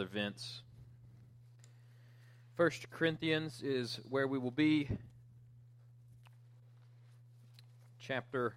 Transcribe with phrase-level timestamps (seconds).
[0.00, 0.62] events.
[2.56, 4.88] First Corinthians is where we will be.
[7.98, 8.54] Chapter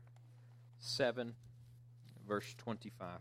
[0.80, 1.34] 7,
[2.28, 3.20] verse 25.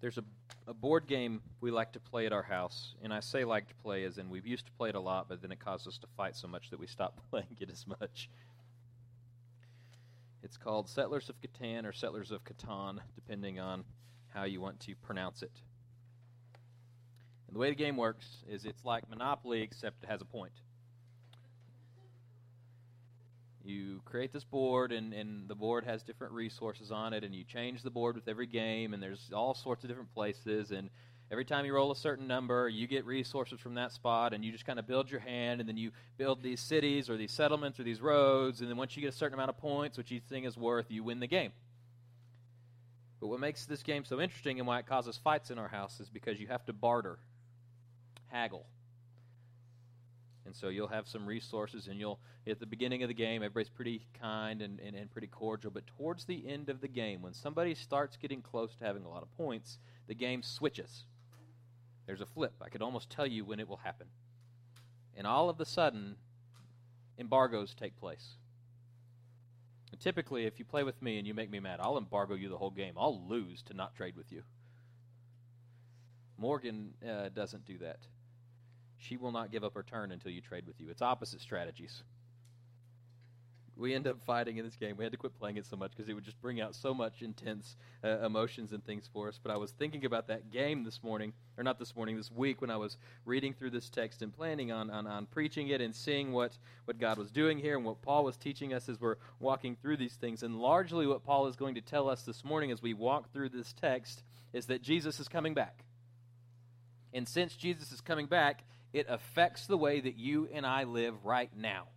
[0.00, 0.24] There's a,
[0.66, 3.74] a board game we like to play at our house, and I say like to
[3.76, 5.98] play as in we've used to play it a lot, but then it caused us
[5.98, 8.28] to fight so much that we stopped playing it as much.
[10.46, 13.82] It's called Settlers of Catan or Settlers of Catan, depending on
[14.28, 15.50] how you want to pronounce it.
[17.48, 20.52] And the way the game works is it's like Monopoly, except it has a point.
[23.64, 27.42] You create this board, and, and the board has different resources on it, and you
[27.42, 30.90] change the board with every game, and there's all sorts of different places, and
[31.28, 34.52] Every time you roll a certain number, you get resources from that spot, and you
[34.52, 37.80] just kind of build your hand, and then you build these cities or these settlements
[37.80, 40.22] or these roads, and then once you get a certain amount of points, which each
[40.22, 41.50] thing is worth, you win the game.
[43.20, 45.98] But what makes this game so interesting and why it causes fights in our house
[45.98, 47.18] is because you have to barter,
[48.28, 48.66] haggle.
[50.44, 53.68] And so you'll have some resources, and you'll, at the beginning of the game, everybody's
[53.68, 55.72] pretty kind and, and, and pretty cordial.
[55.72, 59.08] But towards the end of the game, when somebody starts getting close to having a
[59.08, 61.04] lot of points, the game switches
[62.06, 62.54] there's a flip.
[62.62, 64.06] I could almost tell you when it will happen.
[65.16, 66.16] And all of a sudden,
[67.18, 68.36] embargoes take place.
[69.92, 72.48] And typically, if you play with me and you make me mad, I'll embargo you
[72.48, 72.94] the whole game.
[72.96, 74.42] I'll lose to not trade with you.
[76.38, 78.00] Morgan uh, doesn't do that.
[78.98, 80.88] She will not give up her turn until you trade with you.
[80.90, 82.02] It's opposite strategies
[83.76, 84.96] we end up fighting in this game.
[84.96, 86.94] We had to quit playing it so much because it would just bring out so
[86.94, 89.38] much intense uh, emotions and things for us.
[89.42, 92.60] But I was thinking about that game this morning, or not this morning, this week
[92.60, 92.96] when I was
[93.26, 96.98] reading through this text and planning on, on, on preaching it and seeing what, what
[96.98, 100.14] God was doing here and what Paul was teaching us as we're walking through these
[100.14, 100.42] things.
[100.42, 103.50] And largely what Paul is going to tell us this morning as we walk through
[103.50, 104.22] this text
[104.54, 105.84] is that Jesus is coming back.
[107.12, 111.14] And since Jesus is coming back, it affects the way that you and I live
[111.24, 111.88] right now.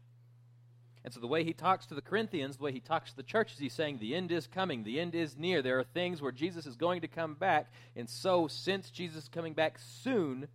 [1.04, 3.24] And so the way he talks to the Corinthians, the way he talks to the
[3.24, 5.62] churches, he's saying the end is coming, the end is near.
[5.62, 7.72] There are things where Jesus is going to come back.
[7.96, 10.48] And so, since Jesus is coming back soon,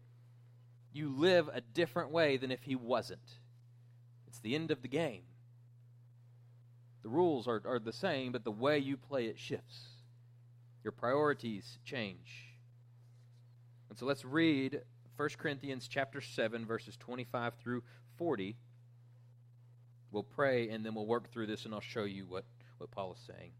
[0.93, 3.39] you live a different way than if he wasn't.
[4.29, 5.23] It's the end of the game.
[7.03, 9.81] The rules are, are the same, but the way you play it shifts.
[10.83, 12.55] Your priorities change.
[13.89, 14.83] And so let's read
[15.17, 17.83] 1 Corinthians chapter 7 verses 25 through
[18.19, 18.57] 40
[20.15, 22.45] We'll pray and then we'll work through this and I'll show you what,
[22.79, 23.51] what Paul is saying.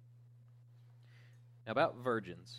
[1.67, 2.57] Now, about virgins.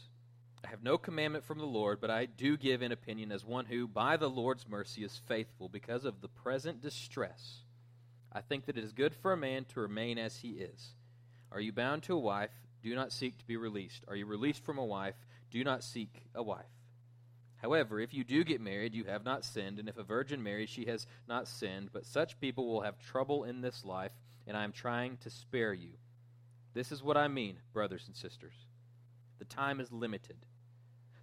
[0.66, 3.66] I have no commandment from the Lord, but I do give an opinion as one
[3.66, 7.62] who, by the Lord's mercy, is faithful because of the present distress.
[8.34, 10.94] I think that it is good for a man to remain as he is.
[11.52, 12.52] Are you bound to a wife?
[12.84, 14.04] Do not seek to be released.
[14.08, 15.16] Are you released from a wife?
[15.52, 16.66] Do not seek a wife.
[17.66, 20.70] However, if you do get married, you have not sinned, and if a virgin marries,
[20.70, 21.90] she has not sinned.
[21.92, 24.12] But such people will have trouble in this life,
[24.46, 25.94] and I am trying to spare you.
[26.76, 28.54] This is what I mean, brothers and sisters.
[29.40, 30.38] The time is limited.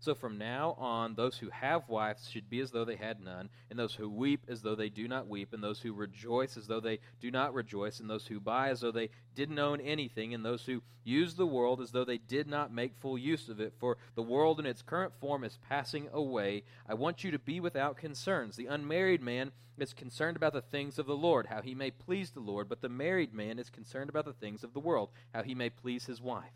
[0.03, 3.49] So from now on, those who have wives should be as though they had none,
[3.71, 6.67] and those who weep as though they do not weep, and those who rejoice as
[6.67, 10.35] though they do not rejoice, and those who buy as though they didn't own anything,
[10.35, 13.61] and those who use the world as though they did not make full use of
[13.61, 13.75] it.
[13.79, 16.65] For the world in its current form is passing away.
[16.89, 18.57] I want you to be without concerns.
[18.57, 22.31] The unmarried man is concerned about the things of the Lord, how he may please
[22.31, 25.45] the Lord, but the married man is concerned about the things of the world, how
[25.45, 26.55] he may please his wife.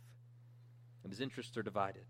[1.05, 2.07] And his interests are divided.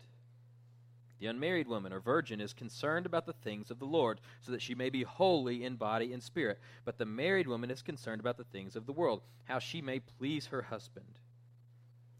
[1.19, 4.61] The unmarried woman or virgin is concerned about the things of the Lord, so that
[4.61, 6.59] she may be holy in body and spirit.
[6.85, 9.99] But the married woman is concerned about the things of the world, how she may
[9.99, 11.19] please her husband.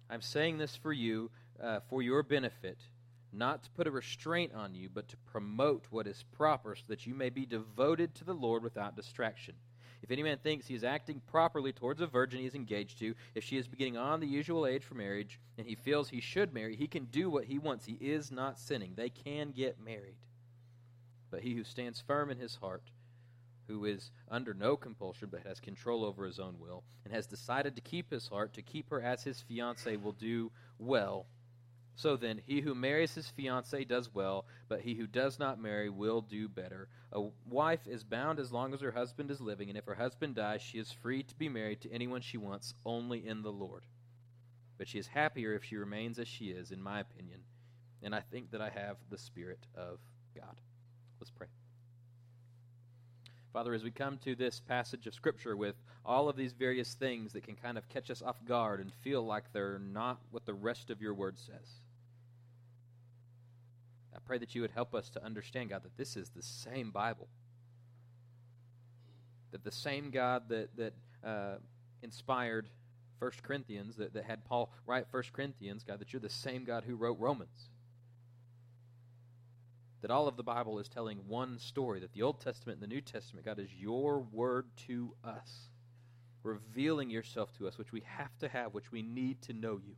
[0.10, 1.30] I'm saying this for you,
[1.62, 2.80] uh, for your benefit,
[3.34, 7.06] not to put a restraint on you, but to promote what is proper, so that
[7.06, 9.56] you may be devoted to the Lord without distraction.
[10.02, 13.16] If any man thinks he is acting properly towards a virgin he is engaged to,
[13.36, 16.54] if she is beginning on the usual age for marriage, and he feels he should
[16.54, 17.86] marry, he can do what he wants.
[17.86, 18.94] He is not sinning.
[18.96, 20.18] They can get married.
[21.30, 22.84] But he who stands firm in his heart,
[23.68, 27.76] who is under no compulsion but has control over his own will, and has decided
[27.76, 31.26] to keep his heart, to keep her as his fiancee, will do well.
[31.98, 35.90] So then, he who marries his fiancee does well, but he who does not marry
[35.90, 36.90] will do better.
[37.12, 40.36] A wife is bound as long as her husband is living, and if her husband
[40.36, 43.82] dies, she is free to be married to anyone she wants, only in the Lord.
[44.78, 47.40] But she is happier if she remains as she is, in my opinion,
[48.04, 49.98] and I think that I have the Spirit of
[50.36, 50.62] God.
[51.20, 51.48] Let's pray.
[53.54, 57.34] Father, as we come to this passage of Scripture with all of these various things
[57.34, 60.54] that can kind of catch us off guard and feel like they're not what the
[60.54, 61.82] rest of your word says,
[64.18, 66.92] I pray that you would help us to understand, God, that this is the same
[66.92, 67.28] Bible.
[69.52, 70.94] That the same God that, that
[71.24, 71.58] uh,
[72.02, 72.68] inspired
[73.20, 76.84] 1 Corinthians, that, that had Paul write 1 Corinthians, God, that you're the same God
[76.86, 77.70] who wrote Romans
[80.02, 82.94] that all of the Bible is telling one story, that the Old Testament and the
[82.94, 85.70] New Testament, God, is your word to us,
[86.44, 89.96] revealing yourself to us, which we have to have, which we need to know you.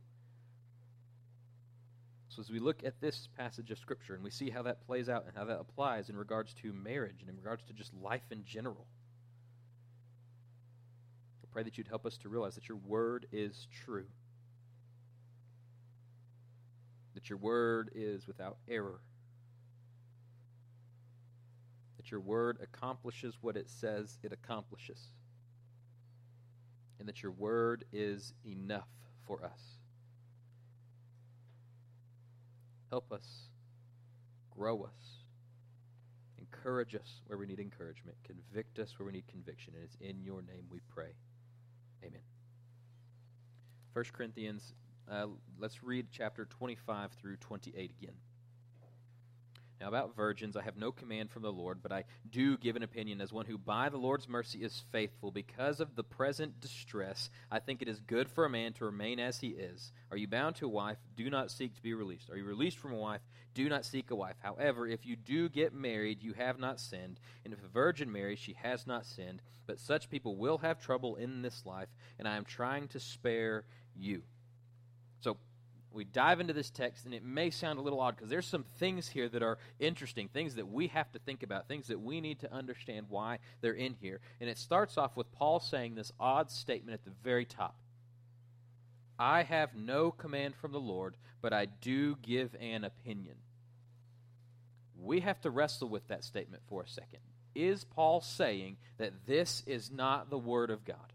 [2.30, 5.08] So, as we look at this passage of Scripture and we see how that plays
[5.08, 8.22] out and how that applies in regards to marriage and in regards to just life
[8.30, 8.86] in general,
[11.42, 14.06] I pray that you'd help us to realize that your word is true,
[17.14, 19.00] that your word is without error.
[21.96, 25.08] That your word accomplishes what it says it accomplishes,
[27.00, 28.88] and that your word is enough
[29.26, 29.79] for us.
[32.90, 33.48] Help us,
[34.50, 35.24] grow us,
[36.38, 40.22] encourage us where we need encouragement, convict us where we need conviction, and it's in
[40.24, 41.12] your name we pray.
[42.04, 42.20] Amen.
[43.92, 44.74] 1 Corinthians,
[45.10, 45.26] uh,
[45.58, 48.14] let's read chapter 25 through 28 again.
[49.80, 52.82] Now, about virgins, I have no command from the Lord, but I do give an
[52.82, 55.30] opinion as one who by the Lord's mercy is faithful.
[55.30, 59.18] Because of the present distress, I think it is good for a man to remain
[59.18, 59.90] as he is.
[60.10, 60.98] Are you bound to a wife?
[61.16, 62.28] Do not seek to be released.
[62.28, 63.22] Are you released from a wife?
[63.54, 64.36] Do not seek a wife.
[64.40, 67.18] However, if you do get married, you have not sinned.
[67.44, 69.40] And if a virgin marries, she has not sinned.
[69.66, 71.88] But such people will have trouble in this life,
[72.18, 73.64] and I am trying to spare
[73.96, 74.22] you.
[75.92, 78.64] We dive into this text, and it may sound a little odd because there's some
[78.78, 82.20] things here that are interesting, things that we have to think about, things that we
[82.20, 84.20] need to understand why they're in here.
[84.40, 87.74] And it starts off with Paul saying this odd statement at the very top
[89.18, 93.34] I have no command from the Lord, but I do give an opinion.
[94.98, 97.20] We have to wrestle with that statement for a second.
[97.54, 101.12] Is Paul saying that this is not the Word of God?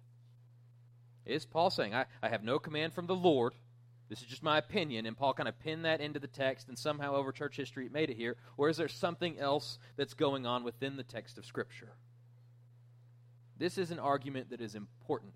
[1.25, 3.54] Is Paul saying, I, I have no command from the Lord?
[4.07, 6.77] This is just my opinion, and Paul kind of pinned that into the text, and
[6.77, 8.37] somehow over church history it made it here.
[8.55, 11.93] Or is there something else that's going on within the text of Scripture?
[13.57, 15.33] This is an argument that is important.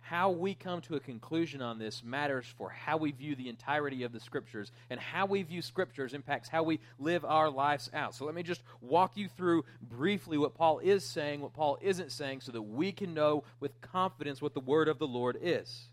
[0.00, 4.04] How we come to a conclusion on this matters for how we view the entirety
[4.04, 8.14] of the Scriptures, and how we view Scriptures impacts how we live our lives out.
[8.14, 12.12] So let me just walk you through briefly what Paul is saying, what Paul isn't
[12.12, 15.88] saying, so that we can know with confidence what the Word of the Lord is.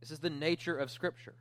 [0.00, 1.34] This is the nature of Scripture.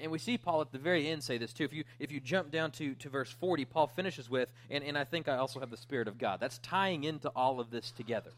[0.00, 1.64] And we see Paul at the very end say this too.
[1.64, 4.98] If you if you jump down to, to verse 40, Paul finishes with, and, and
[4.98, 6.40] I think I also have the Spirit of God.
[6.40, 8.32] That's tying into all of this together.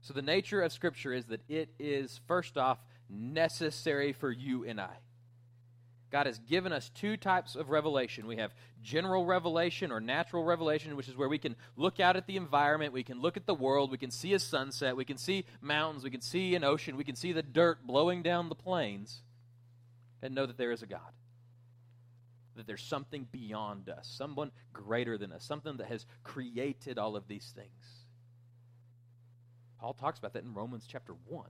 [0.00, 2.78] So the nature of Scripture is that it is, first off,
[3.08, 4.96] necessary for you and I.
[6.12, 8.26] God has given us two types of revelation.
[8.26, 12.26] We have general revelation or natural revelation, which is where we can look out at
[12.26, 15.16] the environment, we can look at the world, we can see a sunset, we can
[15.16, 18.54] see mountains, we can see an ocean, we can see the dirt blowing down the
[18.54, 19.22] plains,
[20.20, 21.00] and know that there is a God.
[22.56, 27.26] That there's something beyond us, someone greater than us, something that has created all of
[27.26, 28.04] these things.
[29.80, 31.46] Paul talks about that in Romans chapter 1.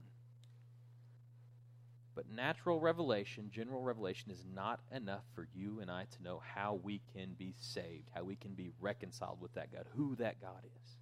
[2.15, 6.79] But natural revelation, general revelation, is not enough for you and I to know how
[6.83, 10.63] we can be saved, how we can be reconciled with that God, who that God
[10.63, 10.97] is.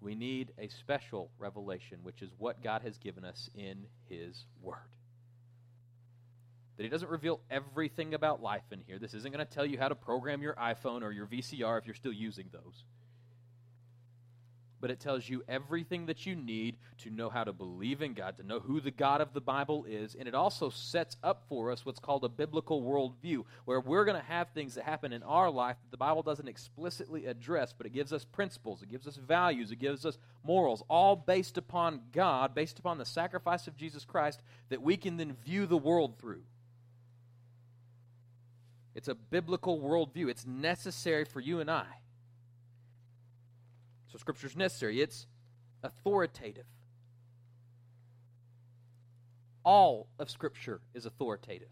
[0.00, 4.76] We need a special revelation, which is what God has given us in His Word.
[6.76, 8.98] That He doesn't reveal everything about life in here.
[8.98, 11.86] This isn't going to tell you how to program your iPhone or your VCR if
[11.86, 12.84] you're still using those
[14.80, 18.36] but it tells you everything that you need to know how to believe in God,
[18.36, 20.14] to know who the God of the Bible is.
[20.14, 24.20] And it also sets up for us what's called a biblical worldview, where we're going
[24.20, 27.86] to have things that happen in our life that the Bible doesn't explicitly address, but
[27.86, 32.00] it gives us principles, it gives us values, it gives us morals, all based upon
[32.12, 36.18] God, based upon the sacrifice of Jesus Christ, that we can then view the world
[36.18, 36.42] through.
[38.94, 40.28] It's a biblical worldview.
[40.28, 41.86] It's necessary for you and I.
[44.10, 45.26] So Scripture is necessary, it's
[45.82, 46.66] authoritative.
[49.64, 51.68] All of Scripture is authoritative.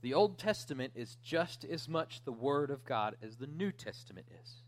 [0.00, 4.26] The Old Testament is just as much the Word of God as the New Testament
[4.42, 4.62] is.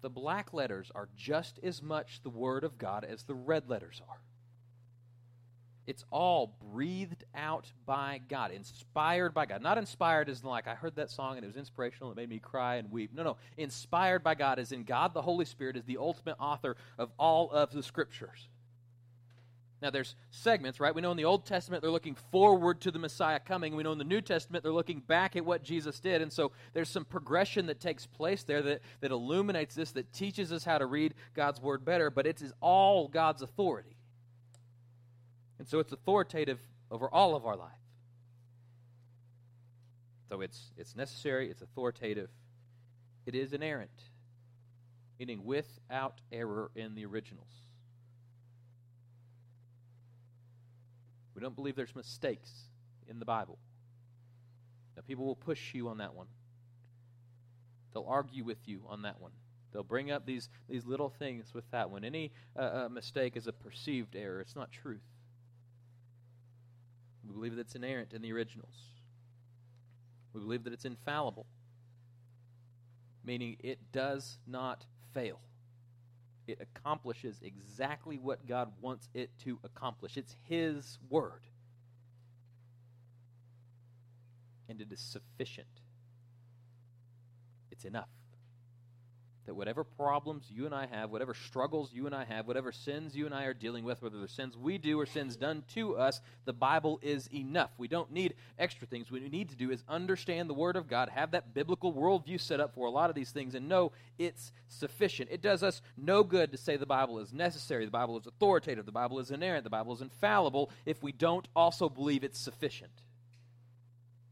[0.00, 4.00] The black letters are just as much the Word of God as the red letters
[4.08, 4.20] are.
[5.88, 9.62] It's all breathed out by God, inspired by God.
[9.62, 12.28] Not inspired as in like I heard that song and it was inspirational, it made
[12.28, 13.10] me cry and weep.
[13.14, 13.36] No, no.
[13.56, 17.50] Inspired by God as in God the Holy Spirit is the ultimate author of all
[17.50, 18.50] of the scriptures.
[19.80, 20.94] Now, there's segments, right?
[20.94, 23.74] We know in the Old Testament they're looking forward to the Messiah coming.
[23.74, 26.20] We know in the New Testament they're looking back at what Jesus did.
[26.20, 30.52] And so there's some progression that takes place there that, that illuminates this, that teaches
[30.52, 33.97] us how to read God's Word better, but it is all God's authority.
[35.58, 36.58] And so it's authoritative
[36.90, 37.70] over all of our life.
[40.28, 42.28] So it's, it's necessary, it's authoritative,
[43.26, 43.90] it is inerrant,
[45.18, 47.48] meaning without error in the originals.
[51.34, 52.50] We don't believe there's mistakes
[53.08, 53.58] in the Bible.
[54.96, 56.26] Now, people will push you on that one.
[57.94, 59.30] They'll argue with you on that one.
[59.72, 62.04] They'll bring up these, these little things with that one.
[62.04, 65.00] Any uh, uh, mistake is a perceived error, it's not truth.
[67.28, 68.74] We believe that it's inerrant in the originals.
[70.32, 71.46] We believe that it's infallible,
[73.24, 75.40] meaning it does not fail
[76.48, 80.16] it accomplishes exactly what God wants it to accomplish.
[80.16, 81.42] It's His Word.
[84.68, 85.68] And it is sufficient,
[87.70, 88.08] it's enough
[89.48, 93.16] that whatever problems you and I have, whatever struggles you and I have, whatever sins
[93.16, 95.96] you and I are dealing with, whether they're sins we do or sins done to
[95.96, 97.70] us, the Bible is enough.
[97.78, 99.10] We don't need extra things.
[99.10, 102.38] What we need to do is understand the Word of God, have that biblical worldview
[102.38, 105.30] set up for a lot of these things, and know it's sufficient.
[105.32, 108.84] It does us no good to say the Bible is necessary, the Bible is authoritative,
[108.84, 112.92] the Bible is inerrant, the Bible is infallible, if we don't also believe it's sufficient.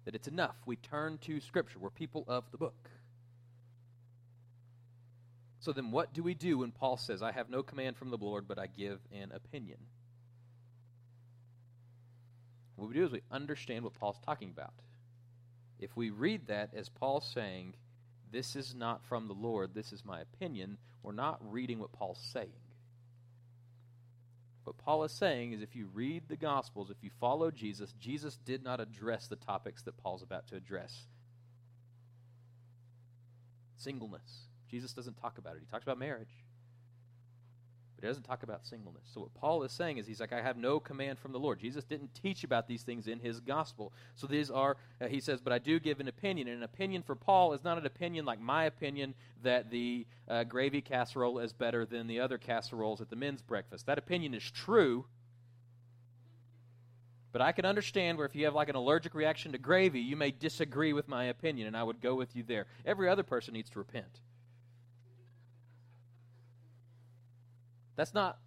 [0.04, 0.56] That it's enough.
[0.66, 1.78] We turn to Scripture.
[1.78, 2.74] We're people of the book.
[5.66, 8.16] So then, what do we do when Paul says, I have no command from the
[8.16, 9.78] Lord, but I give an opinion?
[12.76, 14.74] What we do is we understand what Paul's talking about.
[15.80, 17.74] If we read that as Paul saying,
[18.30, 22.24] This is not from the Lord, this is my opinion, we're not reading what Paul's
[22.32, 22.62] saying.
[24.62, 28.38] What Paul is saying is if you read the Gospels, if you follow Jesus, Jesus
[28.44, 31.06] did not address the topics that Paul's about to address
[33.76, 35.60] singleness, Jesus doesn't talk about it.
[35.60, 36.30] He talks about marriage,
[37.94, 39.08] but he doesn't talk about singleness.
[39.12, 41.60] So, what Paul is saying is, he's like, I have no command from the Lord.
[41.60, 43.92] Jesus didn't teach about these things in his gospel.
[44.14, 46.48] So, these are, uh, he says, but I do give an opinion.
[46.48, 50.44] And an opinion for Paul is not an opinion like my opinion that the uh,
[50.44, 53.86] gravy casserole is better than the other casseroles at the men's breakfast.
[53.86, 55.06] That opinion is true.
[57.36, 60.16] But I can understand where if you have like an allergic reaction to gravy, you
[60.16, 62.64] may disagree with my opinion, and I would go with you there.
[62.86, 64.20] Every other person needs to repent.
[67.96, 68.38] That's not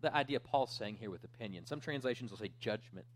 [0.00, 1.66] the idea Paul's saying here with opinion.
[1.66, 3.06] Some translations will say judgment.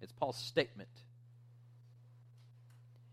[0.00, 0.90] It's Paul's statement.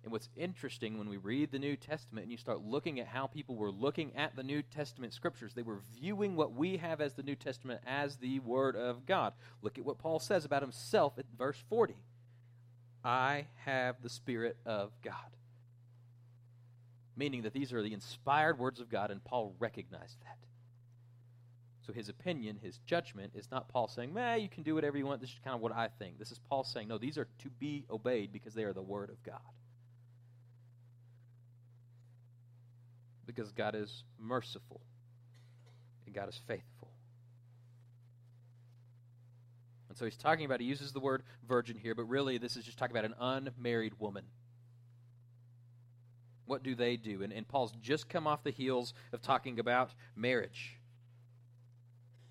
[0.03, 3.27] And what's interesting when we read the New Testament and you start looking at how
[3.27, 7.13] people were looking at the New Testament scriptures, they were viewing what we have as
[7.13, 9.33] the New Testament as the Word of God.
[9.61, 11.95] Look at what Paul says about himself at verse 40
[13.03, 15.15] I have the Spirit of God
[17.15, 20.37] meaning that these are the inspired words of God, and Paul recognized that.
[21.85, 25.05] So his opinion, his judgment, is not Paul saying, "Man, you can do whatever you
[25.05, 25.19] want.
[25.19, 27.49] This is kind of what I think." This is Paul saying, "No, these are to
[27.49, 29.41] be obeyed because they are the word of God."
[33.25, 34.81] Because God is merciful
[36.05, 36.93] and God is faithful.
[39.89, 42.63] And so he's talking about, he uses the word virgin here, but really this is
[42.63, 44.25] just talking about an unmarried woman
[46.51, 47.23] what do they do?
[47.23, 50.75] And, and Paul's just come off the heels of talking about marriage.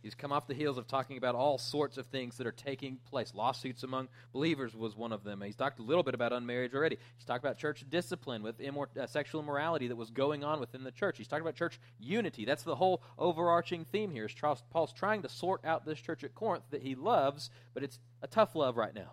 [0.02, 2.98] He's come off the heels of talking about all sorts of things that are taking
[3.08, 3.32] place.
[3.34, 5.40] Lawsuits among believers was one of them.
[5.40, 6.98] He's talked a little bit about unmarriage already.
[7.16, 10.84] He's talked about church discipline with immor- uh, sexual immorality that was going on within
[10.84, 11.16] the church.
[11.16, 12.44] He's talked about church unity.
[12.44, 14.26] That's the whole overarching theme here.
[14.26, 14.34] Is
[14.70, 18.26] Paul's trying to sort out this church at Corinth that he loves, but it's a
[18.26, 19.12] tough love right now.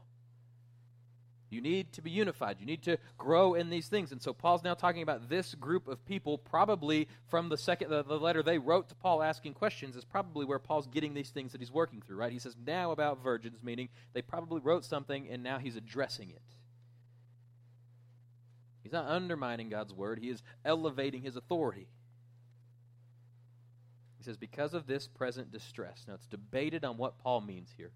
[1.50, 2.58] You need to be unified.
[2.60, 4.12] You need to grow in these things.
[4.12, 8.04] And so Paul's now talking about this group of people, probably from the second the,
[8.04, 11.54] the, letter they wrote to Paul asking questions, is probably where Paul's getting these things
[11.54, 12.34] that he's working through, right?
[12.34, 16.42] He says now about virgins, meaning they probably wrote something and now he's addressing it.
[18.84, 21.88] He's not undermining God's word, he is elevating his authority.
[24.18, 26.04] He says, because of this present distress.
[26.08, 27.92] Now it's debated on what Paul means here.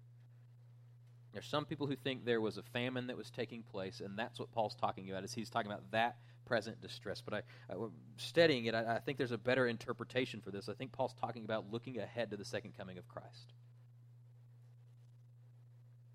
[1.32, 4.38] There's some people who think there was a famine that was taking place, and that's
[4.38, 5.24] what Paul's talking about.
[5.24, 7.22] Is he's talking about that present distress.
[7.22, 7.76] But I, I
[8.18, 10.68] studying it, I, I think there's a better interpretation for this.
[10.68, 13.54] I think Paul's talking about looking ahead to the second coming of Christ.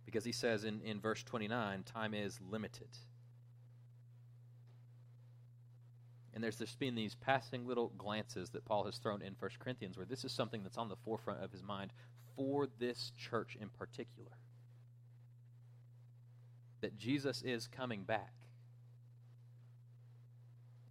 [0.06, 2.90] Because he says in, in verse 29, time is limited.
[6.34, 9.98] And there's just been these passing little glances that Paul has thrown in 1 Corinthians
[9.98, 11.92] where this is something that's on the forefront of his mind
[12.36, 14.38] for this church in particular.
[16.82, 18.34] That Jesus is coming back.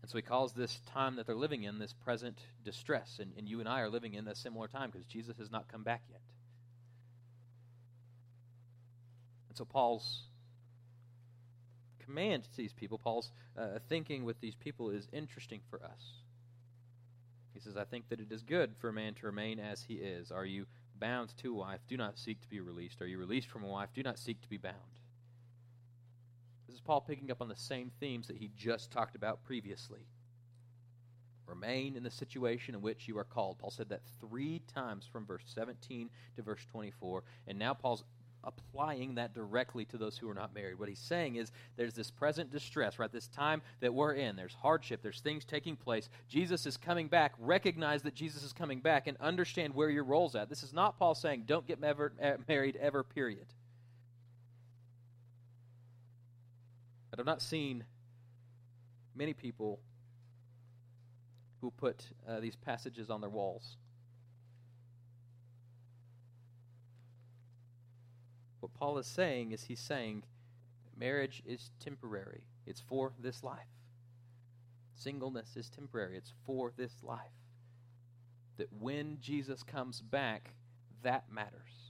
[0.02, 3.18] And so he calls this time that they're living in this present distress.
[3.20, 5.66] And, and you and I are living in a similar time because Jesus has not
[5.66, 6.20] come back yet.
[9.48, 10.28] And so Paul's
[12.04, 16.22] command to these people, Paul's uh, thinking with these people is interesting for us.
[17.52, 19.94] He says, I think that it is good for a man to remain as he
[19.94, 20.30] is.
[20.30, 20.66] Are you
[21.00, 21.80] bound to a wife?
[21.88, 23.00] Do not seek to be released.
[23.02, 23.88] Are you released from a wife?
[23.94, 24.76] Do not seek to be bound.
[26.76, 30.00] Is Paul picking up on the same themes that he just talked about previously.
[31.46, 33.58] Remain in the situation in which you are called.
[33.58, 37.22] Paul said that three times from verse 17 to verse 24.
[37.48, 38.04] And now Paul's
[38.44, 40.78] applying that directly to those who are not married.
[40.78, 43.10] What he's saying is there's this present distress, right?
[43.10, 44.36] This time that we're in.
[44.36, 46.10] There's hardship, there's things taking place.
[46.28, 47.32] Jesus is coming back.
[47.38, 50.50] Recognize that Jesus is coming back and understand where your role's at.
[50.50, 53.46] This is not Paul saying don't get uh, married ever, period.
[57.16, 57.84] But I've not seen
[59.14, 59.80] many people
[61.62, 63.78] who put uh, these passages on their walls.
[68.60, 70.24] What Paul is saying is he's saying
[70.94, 73.68] marriage is temporary, it's for this life.
[74.94, 77.32] Singleness is temporary, it's for this life.
[78.58, 80.52] That when Jesus comes back,
[81.02, 81.85] that matters.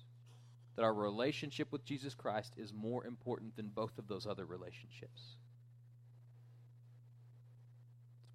[0.77, 5.37] That our relationship with Jesus Christ is more important than both of those other relationships.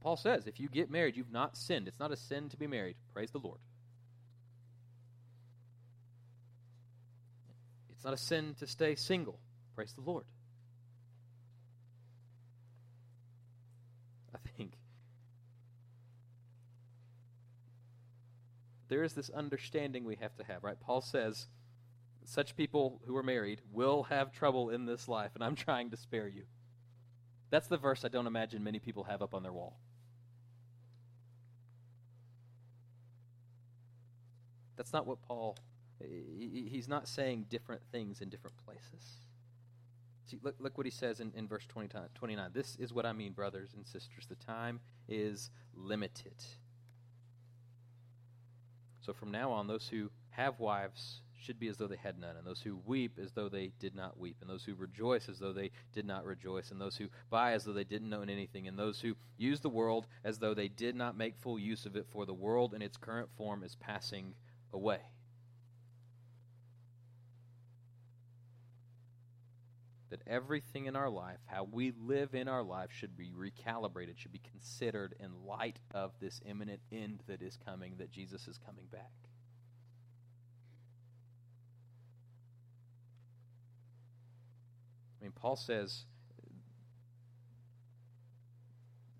[0.01, 1.87] Paul says, if you get married, you've not sinned.
[1.87, 2.95] It's not a sin to be married.
[3.13, 3.59] Praise the Lord.
[7.91, 9.37] It's not a sin to stay single.
[9.75, 10.23] Praise the Lord.
[14.33, 14.71] I think
[18.89, 20.79] there is this understanding we have to have, right?
[20.79, 21.45] Paul says,
[22.31, 25.97] such people who are married will have trouble in this life, and I'm trying to
[25.97, 26.43] spare you.
[27.49, 29.77] That's the verse I don't imagine many people have up on their wall.
[34.77, 35.57] That's not what Paul
[36.39, 39.19] He's not saying different things in different places.
[40.25, 42.49] See, look, look what he says in, in verse 20, 29.
[42.53, 44.25] This is what I mean, brothers and sisters.
[44.27, 46.33] The time is limited.
[49.01, 52.37] So from now on, those who have wives should be as though they had none,
[52.37, 55.39] and those who weep as though they did not weep, and those who rejoice as
[55.39, 58.67] though they did not rejoice, and those who buy as though they didn't own anything,
[58.67, 61.95] and those who use the world as though they did not make full use of
[61.95, 64.33] it, for the world in its current form is passing
[64.73, 65.01] away.
[70.11, 74.33] that everything in our life, how we live in our life, should be recalibrated, should
[74.33, 78.85] be considered in light of this imminent end that is coming, that Jesus is coming
[78.91, 79.30] back.
[85.21, 86.05] I mean, Paul says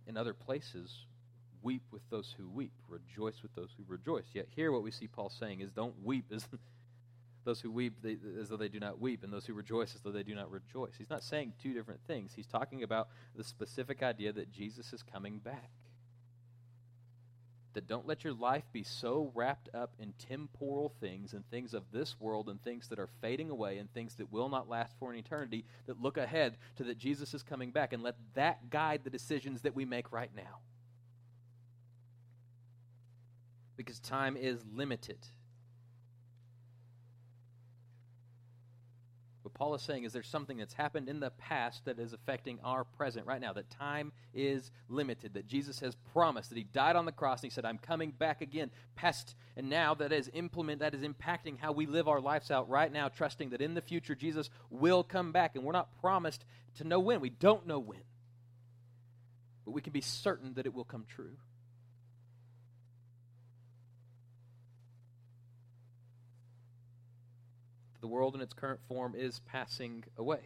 [0.08, 1.06] in other places,
[1.62, 4.26] weep with those who weep, rejoice with those who rejoice.
[4.34, 6.48] Yet here, what we see Paul saying is, don't weep as
[7.46, 10.02] those who weep they, as though they do not weep, and those who rejoice as
[10.02, 10.94] though they do not rejoice.
[10.98, 12.34] He's not saying two different things.
[12.36, 15.70] He's talking about the specific idea that Jesus is coming back.
[17.74, 21.84] That don't let your life be so wrapped up in temporal things and things of
[21.92, 25.12] this world and things that are fading away and things that will not last for
[25.12, 29.02] an eternity that look ahead to that Jesus is coming back and let that guide
[29.04, 30.60] the decisions that we make right now.
[33.78, 35.18] Because time is limited.
[39.52, 42.60] What Paul is saying is there's something that's happened in the past that is affecting
[42.64, 43.54] our present right now.
[43.54, 45.34] That time is limited.
[45.34, 48.12] That Jesus has promised that He died on the cross and He said, "I'm coming
[48.12, 52.22] back again." Past and now that is implement that is impacting how we live our
[52.22, 55.74] lives out right now, trusting that in the future Jesus will come back, and we're
[55.74, 57.20] not promised to know when.
[57.20, 58.04] We don't know when,
[59.66, 61.36] but we can be certain that it will come true.
[68.02, 70.42] The world in its current form is passing away.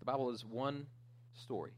[0.00, 0.86] The Bible is one
[1.34, 1.72] story.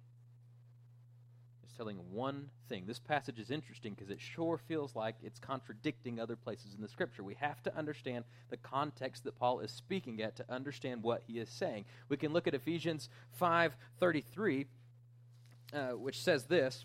[1.63, 2.85] It's telling one thing.
[2.87, 6.89] This passage is interesting because it sure feels like it's contradicting other places in the
[6.89, 7.23] scripture.
[7.23, 11.39] We have to understand the context that Paul is speaking at to understand what he
[11.39, 11.85] is saying.
[12.09, 13.09] We can look at Ephesians
[13.41, 14.67] 5:33
[15.73, 16.85] uh, which says this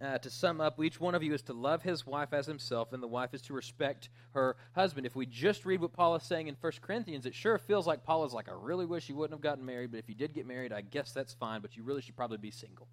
[0.00, 2.92] uh, to sum up, each one of you is to love his wife as himself,
[2.92, 5.06] and the wife is to respect her husband.
[5.06, 8.04] If we just read what Paul is saying in 1 Corinthians, it sure feels like
[8.04, 10.34] Paul is like, I really wish you wouldn't have gotten married, but if you did
[10.34, 12.88] get married, I guess that's fine, but you really should probably be single.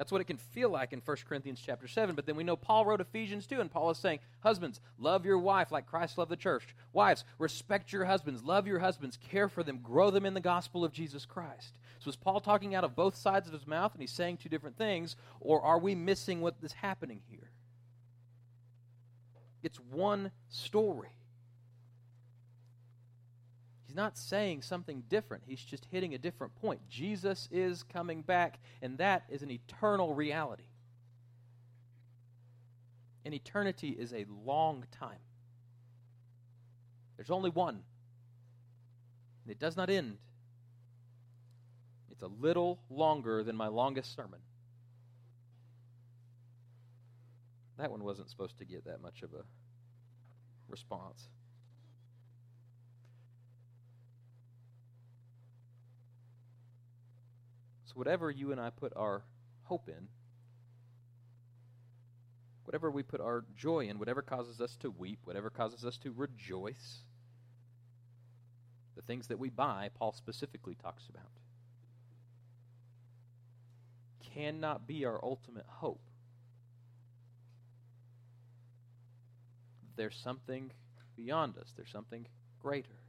[0.00, 2.14] That's what it can feel like in 1 Corinthians chapter 7.
[2.14, 5.36] But then we know Paul wrote Ephesians 2, and Paul is saying, Husbands, love your
[5.36, 6.74] wife like Christ loved the church.
[6.94, 10.86] Wives, respect your husbands, love your husbands, care for them, grow them in the gospel
[10.86, 11.76] of Jesus Christ.
[12.00, 14.48] So is Paul talking out of both sides of his mouth and he's saying two
[14.48, 17.50] different things, or are we missing what is happening here?
[19.62, 21.10] It's one story.
[23.86, 25.44] He's not saying something different.
[25.46, 26.80] He's just hitting a different point.
[26.88, 30.62] Jesus is coming back, and that is an eternal reality.
[33.26, 35.18] And eternity is a long time.
[37.16, 37.82] There's only one.
[39.44, 40.16] And it does not end.
[42.20, 44.40] It's a little longer than my longest sermon.
[47.78, 49.42] That one wasn't supposed to get that much of a
[50.68, 51.26] response.
[57.86, 59.22] So, whatever you and I put our
[59.62, 60.08] hope in,
[62.64, 66.12] whatever we put our joy in, whatever causes us to weep, whatever causes us to
[66.14, 66.98] rejoice,
[68.94, 71.39] the things that we buy, Paul specifically talks about,
[74.34, 76.00] cannot be our ultimate hope.
[79.96, 80.70] There's something
[81.16, 82.26] beyond us, there's something
[82.60, 83.00] greater.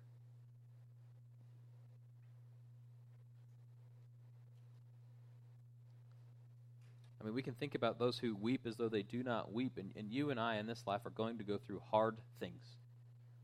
[7.22, 9.78] I mean, we can think about those who weep as though they do not weep.
[9.78, 12.64] And, and you and I in this life are going to go through hard things.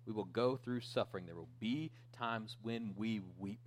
[0.07, 1.25] We will go through suffering.
[1.27, 3.59] There will be times when we weep.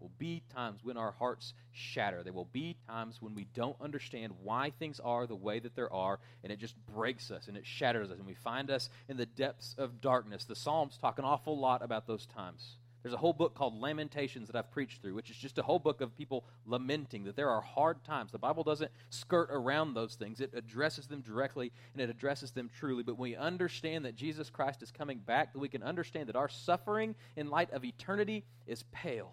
[0.00, 2.22] Will be times when our hearts shatter.
[2.22, 5.82] There will be times when we don't understand why things are the way that they
[5.90, 9.16] are, and it just breaks us and it shatters us, and we find us in
[9.16, 10.44] the depths of darkness.
[10.44, 12.76] The Psalms talk an awful lot about those times.
[13.02, 15.78] There's a whole book called Lamentations that I've preached through, which is just a whole
[15.78, 18.30] book of people lamenting that there are hard times.
[18.30, 22.70] The Bible doesn't skirt around those things, it addresses them directly and it addresses them
[22.78, 23.02] truly.
[23.02, 26.36] But when we understand that Jesus Christ is coming back, that we can understand that
[26.36, 29.32] our suffering in light of eternity is pale.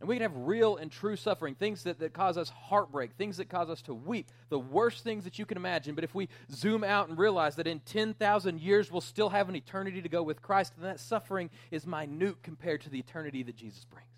[0.00, 3.36] And we can have real and true suffering, things that, that cause us heartbreak, things
[3.36, 5.94] that cause us to weep, the worst things that you can imagine.
[5.94, 9.56] But if we zoom out and realize that in 10,000 years we'll still have an
[9.56, 13.56] eternity to go with Christ, then that suffering is minute compared to the eternity that
[13.56, 14.08] Jesus brings.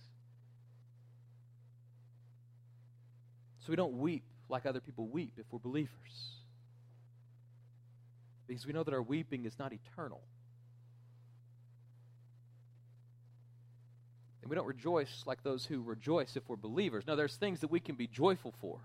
[3.61, 5.91] So we don't weep like other people weep if we're believers.
[8.47, 10.23] Because we know that our weeping is not eternal.
[14.47, 17.03] And we don't rejoice like those who rejoice if we're believers.
[17.05, 18.79] No, there's things that we can be joyful for,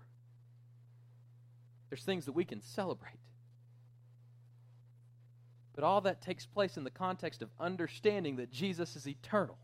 [1.88, 3.20] there's things that we can celebrate.
[5.76, 9.56] But all that takes place in the context of understanding that Jesus is eternal.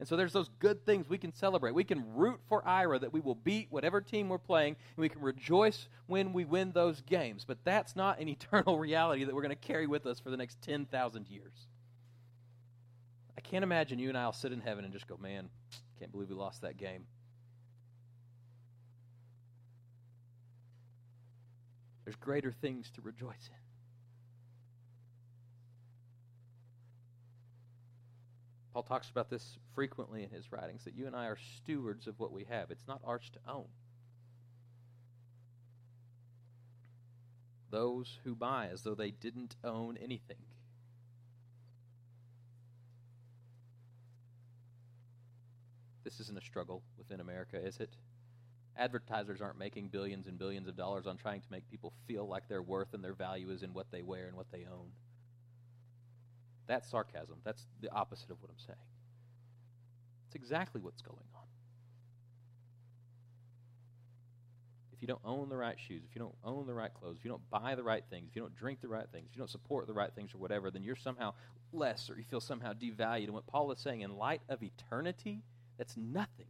[0.00, 1.72] And so there's those good things we can celebrate.
[1.72, 5.08] We can root for Ira that we will beat whatever team we're playing, and we
[5.08, 7.44] can rejoice when we win those games.
[7.44, 10.36] But that's not an eternal reality that we're going to carry with us for the
[10.36, 11.68] next 10,000 years.
[13.44, 15.50] Can't imagine you and I will sit in heaven and just go, man,
[15.98, 17.04] can't believe we lost that game.
[22.04, 23.62] There's greater things to rejoice in.
[28.72, 32.18] Paul talks about this frequently in his writings that you and I are stewards of
[32.18, 32.70] what we have.
[32.70, 33.66] It's not ours to own.
[37.70, 40.36] Those who buy as though they didn't own anything.
[46.04, 47.96] This isn't a struggle within America, is it?
[48.76, 52.48] Advertisers aren't making billions and billions of dollars on trying to make people feel like
[52.48, 54.88] their worth and their value is in what they wear and what they own.
[56.66, 57.36] That's sarcasm.
[57.44, 58.78] That's the opposite of what I'm saying.
[60.26, 61.42] It's exactly what's going on.
[64.94, 67.24] If you don't own the right shoes, if you don't own the right clothes, if
[67.24, 69.40] you don't buy the right things, if you don't drink the right things, if you
[69.40, 71.34] don't support the right things or whatever, then you're somehow
[71.72, 73.24] less or you feel somehow devalued.
[73.24, 75.42] And what Paul is saying, in light of eternity,
[75.78, 76.46] that's nothing.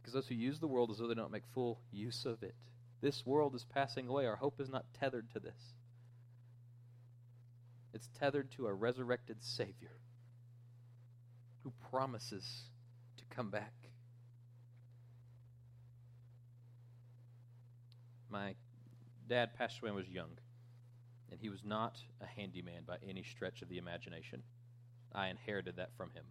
[0.00, 2.54] Because those who use the world as though they don't make full use of it.
[3.00, 4.26] This world is passing away.
[4.26, 5.74] Our hope is not tethered to this,
[7.92, 9.90] it's tethered to a resurrected Savior
[11.64, 12.62] who promises
[13.18, 13.72] to come back.
[18.28, 18.54] My
[19.28, 20.30] dad passed away when I was young
[21.32, 24.42] and he was not a handyman by any stretch of the imagination.
[25.14, 26.24] I inherited that from him.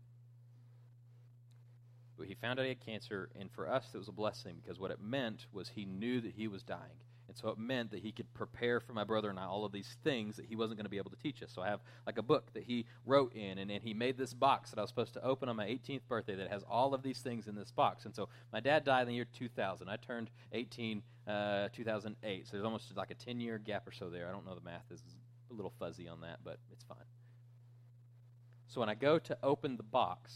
[2.17, 4.79] But he found out he had cancer, and for us, it was a blessing because
[4.79, 7.01] what it meant was he knew that he was dying.
[7.27, 9.71] And so it meant that he could prepare for my brother and I all of
[9.71, 11.49] these things that he wasn't going to be able to teach us.
[11.51, 14.33] So I have like a book that he wrote in, and, and he made this
[14.33, 17.01] box that I was supposed to open on my 18th birthday that has all of
[17.01, 18.05] these things in this box.
[18.05, 19.87] And so my dad died in the year 2000.
[19.87, 22.45] I turned 18 uh, 2008.
[22.45, 24.27] So there's almost like a 10 year gap or so there.
[24.27, 25.01] I don't know the math is
[25.49, 26.97] a little fuzzy on that, but it's fine.
[28.67, 30.33] So when I go to open the box,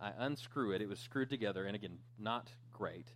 [0.00, 0.82] I unscrew it.
[0.82, 3.06] It was screwed together, and again, not great.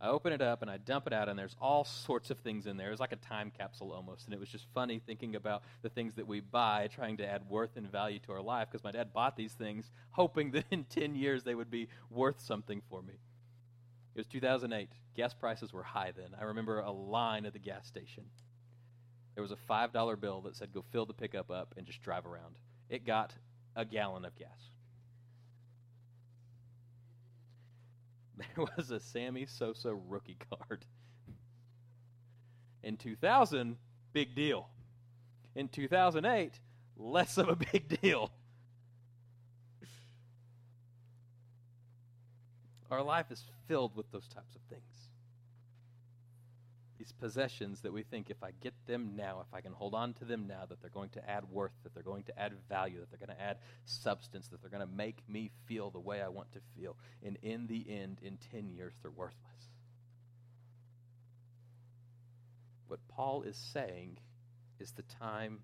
[0.00, 2.66] I open it up and I dump it out, and there's all sorts of things
[2.66, 2.88] in there.
[2.88, 5.90] It was like a time capsule almost, and it was just funny thinking about the
[5.90, 8.90] things that we buy, trying to add worth and value to our life, because my
[8.90, 13.00] dad bought these things hoping that in 10 years they would be worth something for
[13.00, 13.14] me.
[14.14, 14.90] It was 2008.
[15.16, 16.36] Gas prices were high then.
[16.38, 18.24] I remember a line at the gas station.
[19.34, 22.26] There was a $5 bill that said, go fill the pickup up and just drive
[22.26, 22.56] around.
[22.90, 23.34] It got
[23.74, 24.48] a gallon of gas.
[28.36, 30.84] there was a Sammy Sosa rookie card.
[32.82, 33.76] In 2000,
[34.12, 34.68] big deal.
[35.54, 36.58] In 2008,
[36.96, 38.30] less of a big deal.
[42.92, 45.08] Our life is filled with those types of things
[47.02, 50.14] these possessions that we think if I get them now, if I can hold on
[50.14, 53.00] to them now, that they're going to add worth, that they're going to add value,
[53.00, 56.22] that they're going to add substance, that they're going to make me feel the way
[56.22, 56.96] I want to feel.
[57.20, 59.34] And in the end, in 10 years, they're worthless.
[62.86, 64.18] What Paul is saying
[64.78, 65.58] is the time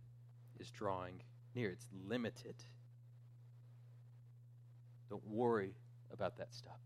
[0.59, 1.23] is drawing
[1.55, 2.57] near, it's limited.
[5.09, 5.77] Don't worry
[6.11, 6.81] about that stuff.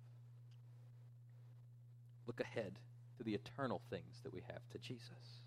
[2.26, 2.78] Look ahead
[3.18, 5.40] to the eternal things that we have to Jesus.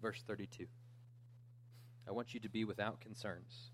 [0.00, 0.66] Verse 32
[2.06, 3.70] I want you to be without concerns.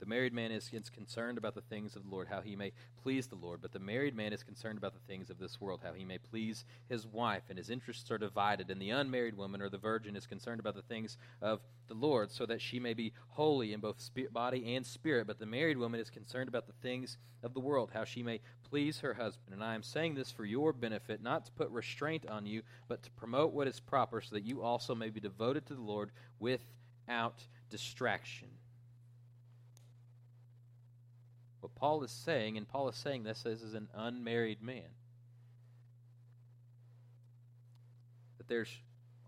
[0.00, 3.26] The married man is, concerned about the things of the Lord, how he may please
[3.26, 3.60] the Lord.
[3.60, 6.18] But the married man is concerned about the things of this world, how he may
[6.18, 7.42] please his wife.
[7.48, 8.70] And his interests are divided.
[8.70, 12.30] And the unmarried woman or the virgin is concerned about the things of the Lord,
[12.30, 15.26] so that she may be holy in both spirit, body and spirit.
[15.26, 18.40] But the married woman is concerned about the things of the world, how she may
[18.68, 19.54] please her husband.
[19.54, 23.02] And I am saying this for your benefit, not to put restraint on you, but
[23.04, 26.10] to promote what is proper, so that you also may be devoted to the Lord
[26.38, 28.48] without distraction.
[31.60, 34.90] What Paul is saying, and Paul is saying this as an unmarried man,
[38.38, 38.70] that there's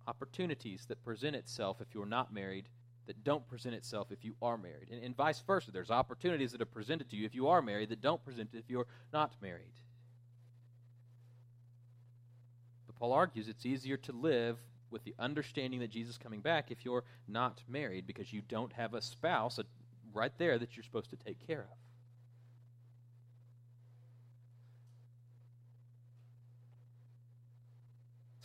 [0.07, 2.67] opportunities that present itself if you're not married
[3.07, 4.89] that don't present itself if you are married.
[4.91, 5.73] And, and vice versa.
[5.73, 8.69] There's opportunities that are presented to you if you are married that don't present if
[8.69, 9.73] you're not married.
[12.87, 14.59] But Paul argues it's easier to live
[14.91, 18.73] with the understanding that Jesus is coming back if you're not married because you don't
[18.73, 19.59] have a spouse
[20.13, 21.90] right there that you're supposed to take care of.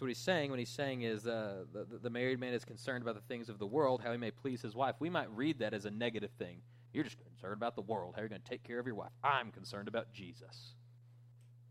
[0.06, 3.16] What he's saying when he's saying is uh, the, the married man is concerned about
[3.16, 4.94] the things of the world, how he may please his wife.
[5.00, 6.62] We might read that as a negative thing.
[6.94, 9.10] You're just concerned about the world, how you're going to take care of your wife.
[9.24, 10.76] I'm concerned about Jesus.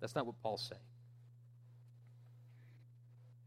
[0.01, 0.83] That's not what Paul's saying.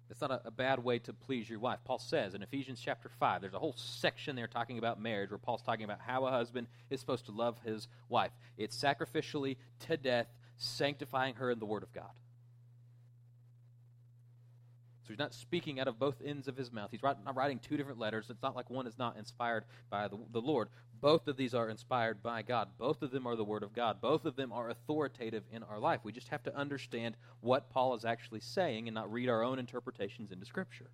[0.09, 1.79] It's not a, a, bad way to please your wife.
[1.83, 5.37] Paul says in Ephesians chapter 5, there's a whole section there talking about marriage where
[5.37, 8.31] Paul's talking about how a husband is supposed to love his wife.
[8.57, 12.11] It's sacrificially to death, sanctifying her in the Word of God.
[15.07, 16.89] So he's not speaking out of both ends of his mouth.
[16.91, 18.25] He's not writing two different letters.
[18.29, 20.67] It's not like one is not inspired by the, the Lord.
[20.99, 22.67] Both of these are inspired by God.
[22.77, 24.01] Both of them are the Word of God.
[24.01, 26.01] Both of them are authoritative in our life.
[26.03, 29.59] We just have to understand what Paul is actually saying and not read our own
[29.59, 30.89] interpretations into Scripture.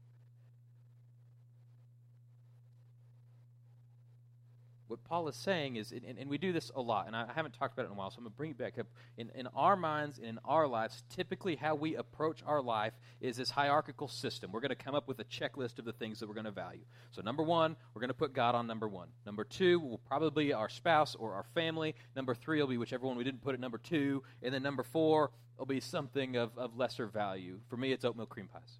[4.93, 7.53] what Paul is saying is, and, and, we do this a lot, and I haven't
[7.53, 8.87] talked about it in a while, so I'm going to bring it back up.
[9.15, 13.37] In, in our minds and in our lives, typically how we approach our life is
[13.37, 14.51] this hierarchical system.
[14.51, 16.51] We're going to come up with a checklist of the things that we're going to
[16.51, 16.81] value.
[17.11, 19.09] So, number one, we're going to put God on number one.
[19.23, 21.93] Number two will probably be our spouse or our family.
[22.15, 24.23] Number three will be whichever one we didn't put at number two.
[24.41, 27.59] And then number four will be something of, of lesser value.
[27.69, 28.79] For me, it's oatmeal cream pies.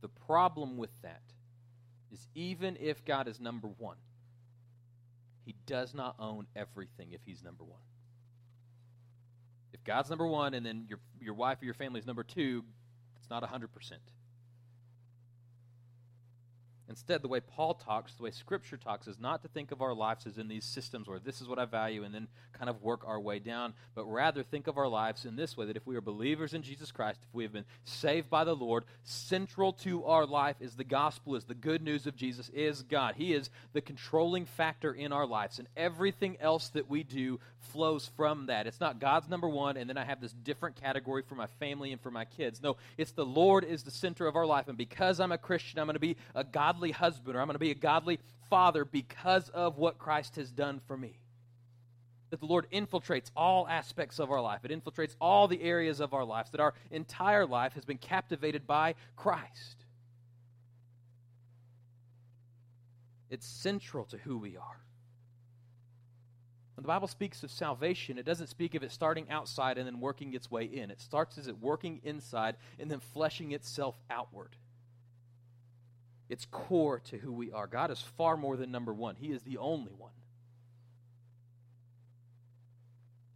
[0.00, 1.22] The problem with that
[2.12, 3.96] is even if God is number one,
[5.44, 7.80] he does not own everything if he's number one.
[9.72, 12.64] If God's number one and then your, your wife or your family is number two,
[13.18, 13.68] it's not 100%.
[16.90, 19.94] Instead, the way Paul talks, the way Scripture talks, is not to think of our
[19.94, 22.82] lives as in these systems where this is what I value and then kind of
[22.82, 25.86] work our way down, but rather think of our lives in this way that if
[25.86, 29.72] we are believers in Jesus Christ, if we have been saved by the Lord, central
[29.74, 33.14] to our life is the gospel, is the good news of Jesus, is God.
[33.16, 37.38] He is the controlling factor in our lives, and everything else that we do
[37.72, 38.66] flows from that.
[38.66, 41.92] It's not God's number one, and then I have this different category for my family
[41.92, 42.60] and for my kids.
[42.60, 45.78] No, it's the Lord is the center of our life, and because I'm a Christian,
[45.78, 48.18] I'm going to be a godly godly husband or I'm going to be a godly
[48.48, 51.18] father because of what Christ has done for me.
[52.30, 56.14] That the Lord infiltrates all aspects of our life, it infiltrates all the areas of
[56.14, 59.84] our lives, that our entire life has been captivated by Christ.
[63.28, 64.80] It's central to who we are.
[66.76, 70.00] When the Bible speaks of salvation, it doesn't speak of it starting outside and then
[70.00, 70.90] working its way in.
[70.90, 74.56] It starts as it working inside and then fleshing itself outward.
[76.30, 77.66] It's core to who we are.
[77.66, 80.12] God is far more than number one, He is the only one.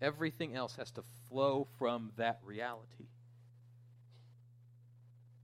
[0.01, 3.09] Everything else has to flow from that reality.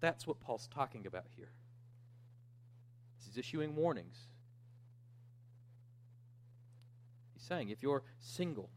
[0.00, 1.50] That's what Paul's talking about here.
[3.26, 4.18] He's issuing warnings.
[7.34, 8.70] He's saying if you're single,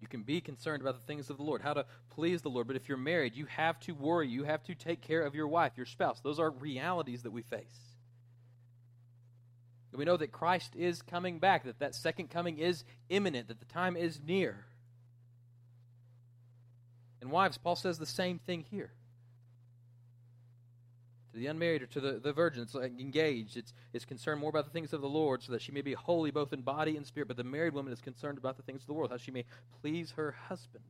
[0.00, 2.66] you can be concerned about the things of the Lord, how to please the Lord.
[2.66, 4.28] But if you're married, you have to worry.
[4.28, 6.20] You have to take care of your wife, your spouse.
[6.20, 7.66] Those are realities that we face.
[9.92, 13.66] we know that Christ is coming back, that that second coming is imminent, that the
[13.66, 14.64] time is near.
[17.20, 18.92] And wives, Paul says the same thing here
[21.38, 22.62] the unmarried or to the, the virgin.
[22.62, 23.56] It's like engaged.
[23.56, 25.94] It's, it's concerned more about the things of the lord so that she may be
[25.94, 27.28] holy both in body and spirit.
[27.28, 29.44] But the married woman is concerned about the things of the world how she may
[29.80, 30.84] please her husband.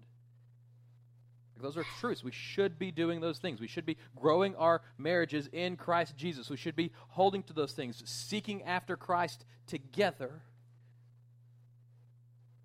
[1.60, 2.22] Those are truths.
[2.22, 3.60] We should be doing those things.
[3.60, 6.50] We should be growing our marriages in christ jesus.
[6.50, 10.42] We should be holding to those things seeking after christ together.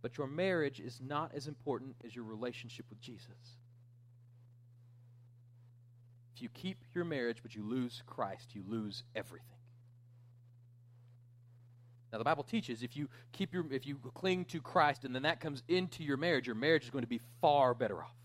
[0.02, 3.58] But your marriage is not as important as your relationship with jesus
[6.34, 9.48] if you keep your marriage but you lose Christ, you lose everything.
[12.12, 15.24] Now the Bible teaches if you keep your if you cling to Christ and then
[15.24, 18.15] that comes into your marriage, your marriage is going to be far better off.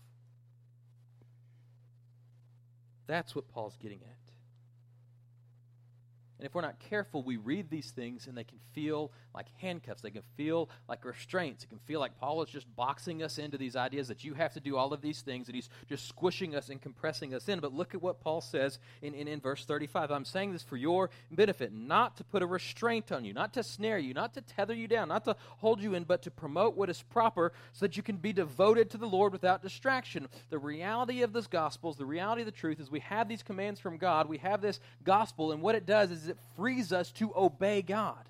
[3.07, 4.18] That's what Paul's getting at.
[6.39, 10.01] And if we're not careful, we read these things and they can feel like handcuffs.
[10.01, 11.63] They can feel like restraints.
[11.63, 14.53] It can feel like Paul is just boxing us into these ideas that you have
[14.53, 17.59] to do all of these things, and he's just squishing us and compressing us in.
[17.59, 20.11] But look at what Paul says in, in, in verse 35.
[20.11, 23.63] I'm saying this for your benefit, not to put a restraint on you, not to
[23.63, 26.75] snare you, not to tether you down, not to hold you in, but to promote
[26.75, 30.27] what is proper so that you can be devoted to the Lord without distraction.
[30.49, 33.79] The reality of this gospel the reality of the truth is we have these commands
[33.79, 37.31] from God, we have this gospel, and what it does is it frees us to
[37.35, 38.29] obey God.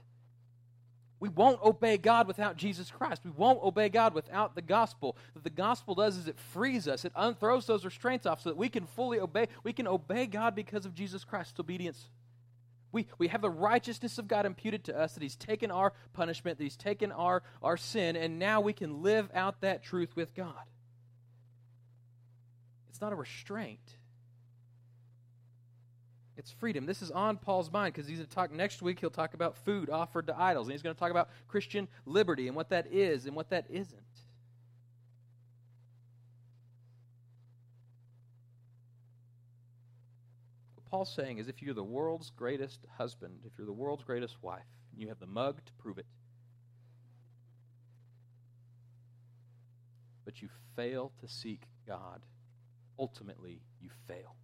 [1.19, 3.23] We won't obey God without Jesus Christ.
[3.25, 5.17] We won't obey God without the gospel.
[5.33, 8.57] What the gospel does is it frees us, it unthrows those restraints off so that
[8.57, 9.47] we can fully obey.
[9.63, 12.09] We can obey God because of Jesus Christ's obedience.
[12.91, 16.57] We, we have the righteousness of God imputed to us, that He's taken our punishment,
[16.57, 20.33] that He's taken our, our sin, and now we can live out that truth with
[20.33, 20.53] God.
[22.89, 23.79] It's not a restraint,
[26.39, 26.85] it's freedom.
[26.85, 29.01] This is on Paul's mind because he's going to talk next week.
[29.01, 30.67] He'll talk about food offered to idols.
[30.67, 33.65] And he's going to talk about Christian liberty and what that is and what that
[33.69, 33.99] isn't.
[40.75, 44.37] What Paul's saying is if you're the world's greatest husband, if you're the world's greatest
[44.41, 44.63] wife,
[44.95, 46.05] you have the mug to prove it,
[50.23, 50.47] but you
[50.77, 52.21] fail to seek God,
[52.97, 54.38] ultimately you fail.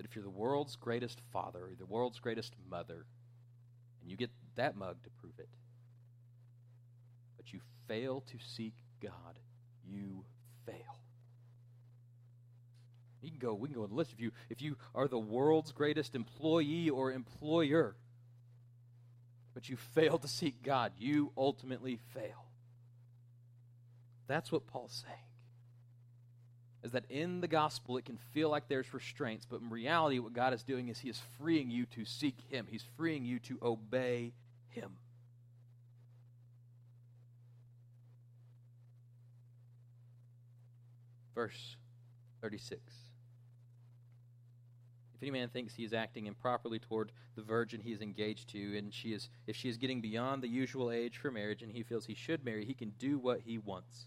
[0.00, 3.04] That if you're the world's greatest father or the world's greatest mother,
[4.00, 5.50] and you get that mug to prove it,
[7.36, 9.38] but you fail to seek God,
[9.86, 10.24] you
[10.64, 11.02] fail.
[13.20, 14.12] You can go, we can go on the list.
[14.14, 17.94] If you if you are the world's greatest employee or employer,
[19.52, 22.46] but you fail to seek God, you ultimately fail.
[24.28, 25.29] That's what Paul's saying
[26.82, 30.32] is that in the gospel it can feel like there's restraints, but in reality, what
[30.32, 33.58] God is doing is He is freeing you to seek Him, He's freeing you to
[33.62, 34.32] obey
[34.68, 34.92] Him.
[41.34, 41.76] Verse
[42.40, 42.80] 36.
[45.14, 48.78] If any man thinks he is acting improperly toward the virgin he is engaged to,
[48.78, 51.82] and she is, if she is getting beyond the usual age for marriage and he
[51.82, 54.06] feels he should marry, he can do what he wants.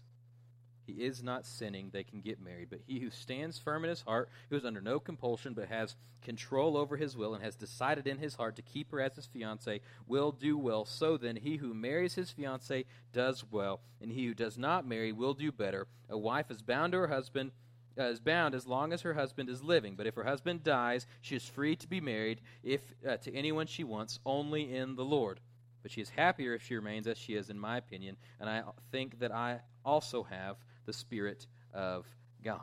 [0.86, 2.68] He is not sinning, they can get married.
[2.70, 5.96] But he who stands firm in his heart, who is under no compulsion, but has
[6.22, 9.26] control over his will, and has decided in his heart to keep her as his
[9.26, 10.84] fiancee, will do well.
[10.84, 15.12] So then, he who marries his fiancee does well, and he who does not marry
[15.12, 15.86] will do better.
[16.08, 17.52] A wife is bound to her husband.
[17.96, 19.94] Uh, is bound as long as her husband is living.
[19.94, 23.68] But if her husband dies, she is free to be married if uh, to anyone
[23.68, 25.38] she wants, only in the Lord.
[25.80, 28.62] But she is happier if she remains as she is, in my opinion, and I
[28.90, 30.56] think that I also have
[30.86, 32.06] the Spirit of
[32.42, 32.60] God.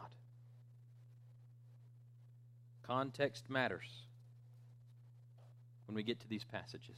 [2.83, 3.87] Context matters
[5.85, 6.97] when we get to these passages.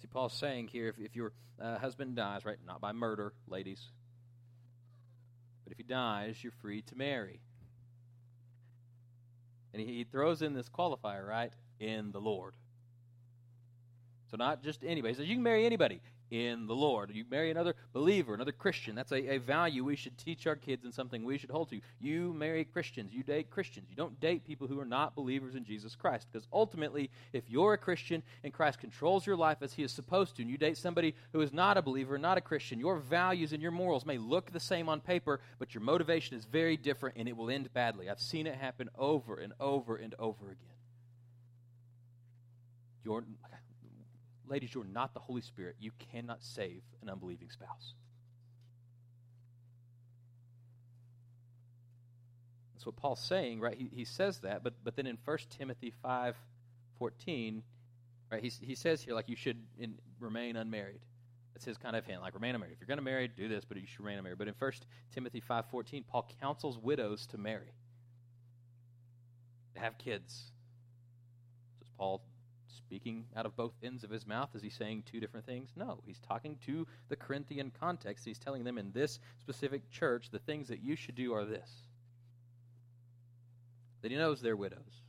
[0.00, 3.80] See, Paul's saying here if, if your uh, husband dies, right, not by murder, ladies,
[5.64, 7.40] but if he dies, you're free to marry.
[9.72, 12.54] And he, he throws in this qualifier, right, in the Lord.
[14.30, 15.14] So not just anybody.
[15.14, 17.10] He says you can marry anybody in the Lord.
[17.12, 18.94] You marry another believer, another Christian.
[18.94, 21.80] That's a, a value we should teach our kids and something we should hold to.
[22.00, 23.12] You marry Christians.
[23.12, 23.86] You date Christians.
[23.90, 26.26] You don't date people who are not believers in Jesus Christ.
[26.30, 30.36] Because ultimately, if you're a Christian and Christ controls your life as he is supposed
[30.36, 33.52] to, and you date somebody who is not a believer, not a Christian, your values
[33.52, 37.16] and your morals may look the same on paper, but your motivation is very different
[37.16, 38.10] and it will end badly.
[38.10, 40.76] I've seen it happen over and over and over again.
[43.04, 43.24] You're
[44.48, 45.76] Ladies, you're not the Holy Spirit.
[45.80, 47.94] You cannot save an unbelieving spouse.
[52.74, 53.76] That's what Paul's saying, right?
[53.76, 56.36] He, he says that, but, but then in 1 Timothy 5
[56.98, 57.62] 14,
[58.30, 61.00] right, he, he says here, like, you should in, remain unmarried.
[61.52, 62.74] That's his kind of hint, like, remain unmarried.
[62.74, 64.38] If you're going to marry, do this, but you should remain unmarried.
[64.38, 64.72] But in 1
[65.12, 67.72] Timothy 5 14, Paul counsels widows to marry,
[69.74, 70.52] to have kids.
[71.80, 72.22] So Paul
[72.76, 74.50] speaking out of both ends of his mouth?
[74.54, 75.70] Is he saying two different things?
[75.76, 76.00] No.
[76.06, 78.24] He's talking to the Corinthian context.
[78.24, 81.70] He's telling them in this specific church, the things that you should do are this.
[84.02, 85.02] That he knows they're widows.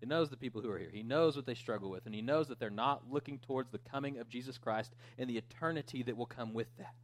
[0.00, 0.90] He knows the people who are here.
[0.92, 3.78] He knows what they struggle with, and he knows that they're not looking towards the
[3.78, 6.94] coming of Jesus Christ and the eternity that will come with that.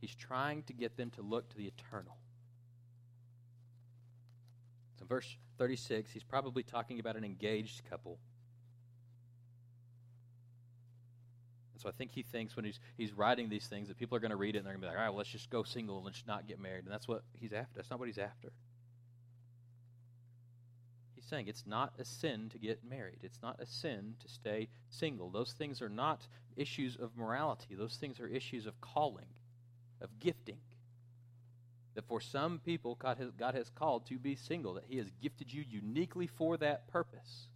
[0.00, 2.16] He's trying to get them to look to the eternal.
[5.00, 8.18] So, verse 36, he's probably talking about an engaged couple.
[11.72, 14.20] And so I think he thinks when he's he's writing these things that people are
[14.20, 15.48] going to read it and they're going to be like, all right, well, let's just
[15.48, 16.84] go single and let's not get married.
[16.84, 17.72] And that's what he's after.
[17.76, 18.52] That's not what he's after.
[21.14, 23.20] He's saying it's not a sin to get married.
[23.22, 25.30] It's not a sin to stay single.
[25.30, 26.26] Those things are not
[26.56, 27.74] issues of morality.
[27.74, 29.28] Those things are issues of calling,
[30.02, 30.58] of gifting.
[32.00, 35.10] That for some people, God has, God has called to be single, that He has
[35.22, 37.48] gifted you uniquely for that purpose.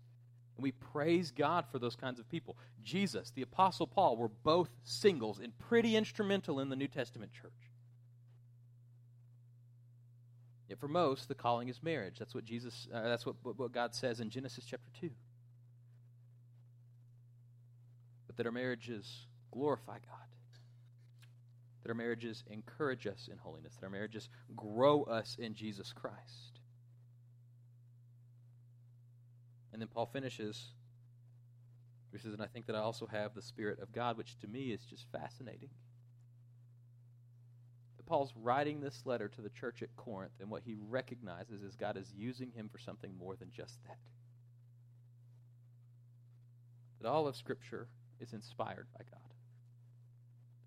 [0.58, 2.58] And we praise God for those kinds of people.
[2.82, 7.52] Jesus, the Apostle Paul, were both singles and pretty instrumental in the New Testament church.
[10.68, 12.16] Yet for most, the calling is marriage.
[12.18, 12.86] That's what Jesus.
[12.92, 15.12] Uh, that's what, what God says in Genesis chapter two.
[18.26, 20.33] But that our marriages glorify God
[21.84, 26.60] that our marriages encourage us in holiness, that our marriages grow us in Jesus Christ.
[29.70, 30.72] And then Paul finishes.
[32.10, 34.46] He says, and I think that I also have the Spirit of God, which to
[34.46, 35.68] me is just fascinating.
[37.98, 41.74] That Paul's writing this letter to the church at Corinth, and what he recognizes is
[41.76, 43.98] God is using him for something more than just that.
[47.02, 47.88] That all of Scripture
[48.20, 49.20] is inspired by God.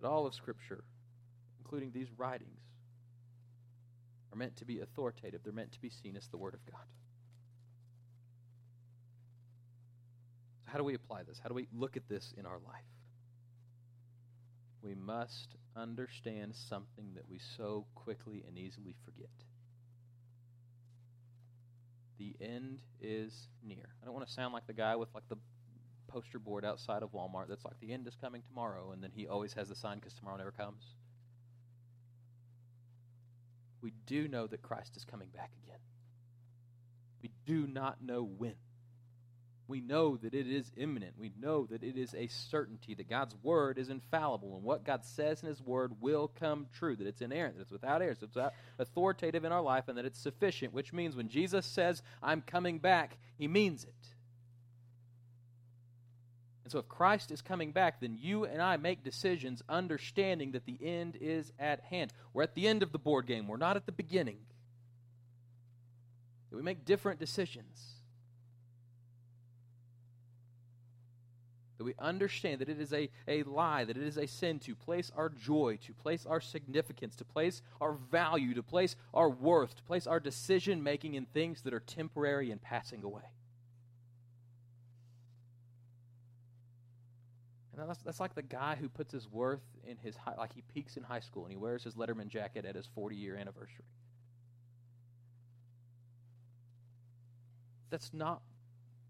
[0.02, 0.84] That all of Scripture
[1.68, 2.62] including these writings,
[4.32, 5.42] are meant to be authoritative.
[5.44, 6.86] They're meant to be seen as the Word of God.
[10.64, 11.40] So, how do we apply this?
[11.42, 12.84] How do we look at this in our life?
[14.82, 19.30] We must understand something that we so quickly and easily forget.
[22.18, 23.90] The end is near.
[24.02, 25.38] I don't want to sound like the guy with like the
[26.08, 29.28] poster board outside of Walmart that's like the end is coming tomorrow, and then he
[29.28, 30.96] always has the sign because tomorrow never comes
[33.82, 35.80] we do know that Christ is coming back again.
[37.22, 38.56] We do not know when.
[39.68, 41.16] We know that it is imminent.
[41.20, 45.04] We know that it is a certainty that God's word is infallible and what God
[45.04, 48.30] says in his word will come true, that it's inerrant, that it's without error, that
[48.30, 52.42] it's authoritative in our life, and that it's sufficient, which means when Jesus says, I'm
[52.42, 54.16] coming back, he means it.
[56.68, 60.66] And so, if Christ is coming back, then you and I make decisions understanding that
[60.66, 62.12] the end is at hand.
[62.34, 64.40] We're at the end of the board game, we're not at the beginning.
[66.50, 67.86] That we make different decisions.
[71.78, 74.76] That we understand that it is a, a lie, that it is a sin to
[74.76, 79.74] place our joy, to place our significance, to place our value, to place our worth,
[79.78, 83.37] to place our decision making in things that are temporary and passing away.
[87.78, 90.64] And that's, that's like the guy who puts his worth in his high, like he
[90.74, 93.86] peaks in high school and he wears his Letterman jacket at his 40 year anniversary.
[97.90, 98.42] That's not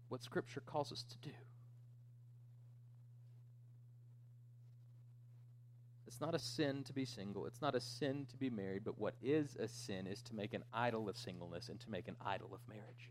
[0.08, 1.34] what Scripture calls us to do.
[6.06, 7.46] It's not a sin to be single.
[7.46, 8.82] It's not a sin to be married.
[8.84, 12.08] But what is a sin is to make an idol of singleness and to make
[12.08, 13.10] an idol of marriage.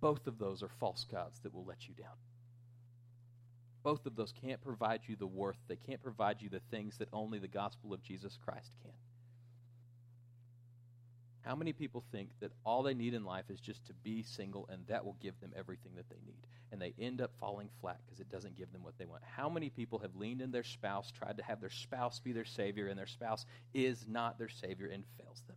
[0.00, 2.16] Both of those are false gods that will let you down.
[3.82, 7.08] Both of those can't provide you the worth, they can't provide you the things that
[7.12, 8.92] only the gospel of Jesus Christ can.
[11.42, 14.68] How many people think that all they need in life is just to be single
[14.70, 16.46] and that will give them everything that they need?
[16.70, 19.22] And they end up falling flat because it doesn't give them what they want.
[19.24, 22.44] How many people have leaned in their spouse, tried to have their spouse be their
[22.44, 25.56] Savior, and their spouse is not their Savior and fails them?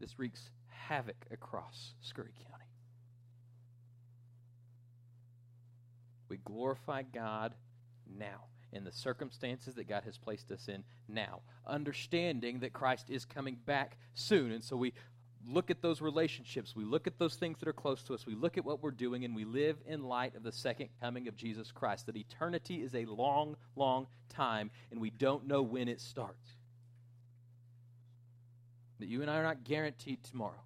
[0.00, 2.64] This wreaks havoc across Scurry County.
[6.28, 7.54] We glorify God
[8.18, 13.24] now in the circumstances that God has placed us in now, understanding that Christ is
[13.24, 14.52] coming back soon.
[14.52, 14.92] And so we
[15.48, 18.34] look at those relationships, we look at those things that are close to us, we
[18.34, 21.36] look at what we're doing, and we live in light of the second coming of
[21.36, 22.06] Jesus Christ.
[22.06, 26.56] That eternity is a long, long time, and we don't know when it starts.
[28.98, 30.64] That you and I are not guaranteed tomorrow.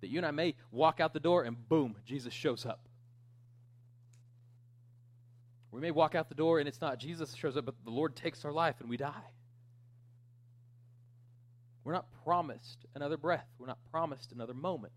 [0.00, 2.88] That you and I may walk out the door and boom, Jesus shows up.
[5.74, 8.14] We may walk out the door and it's not Jesus shows up, but the Lord
[8.14, 9.32] takes our life and we die.
[11.82, 13.48] We're not promised another breath.
[13.58, 14.92] We're not promised another moment.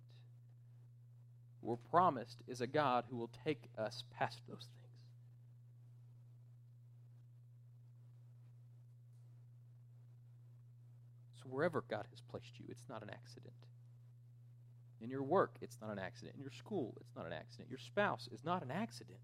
[1.61, 4.93] What we're promised is a God who will take us past those things.
[11.41, 13.55] So, wherever God has placed you, it's not an accident.
[15.01, 16.35] In your work, it's not an accident.
[16.35, 17.67] In your school, it's not an accident.
[17.67, 19.17] Your spouse is not an accident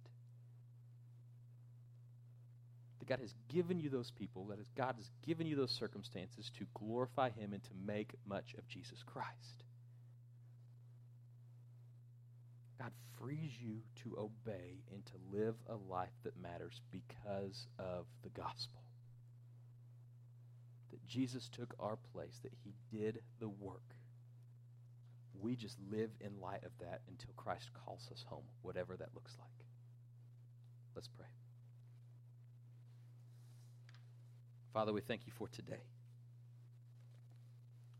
[3.03, 6.65] that God has given you those people, that God has given you those circumstances to
[6.73, 9.63] glorify Him and to make much of Jesus Christ.
[12.79, 18.29] God frees you to obey and to live a life that matters because of the
[18.29, 18.81] gospel.
[20.91, 23.81] That Jesus took our place, that He did the work.
[25.41, 29.35] We just live in light of that until Christ calls us home, whatever that looks
[29.37, 29.67] like.
[30.95, 31.27] Let's pray.
[34.73, 35.83] Father, we thank you for today.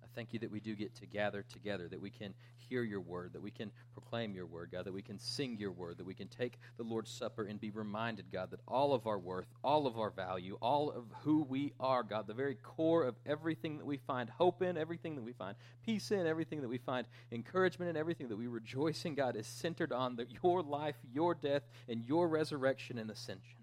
[0.03, 3.01] I thank you that we do get to gather together, that we can hear your
[3.01, 6.05] word, that we can proclaim your word, God, that we can sing your word, that
[6.05, 9.45] we can take the Lord's Supper and be reminded, God, that all of our worth,
[9.63, 13.77] all of our value, all of who we are, God, the very core of everything
[13.77, 15.55] that we find hope in, everything that we find
[15.85, 19.45] peace in, everything that we find encouragement in, everything that we rejoice in, God, is
[19.45, 23.62] centered on the, your life, your death, and your resurrection and ascension.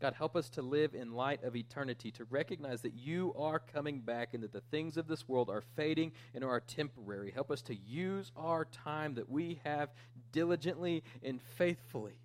[0.00, 4.00] God, help us to live in light of eternity, to recognize that you are coming
[4.00, 7.30] back and that the things of this world are fading and are temporary.
[7.30, 9.90] Help us to use our time that we have
[10.32, 12.18] diligently and faithfully.